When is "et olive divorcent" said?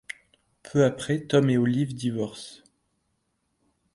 1.51-2.63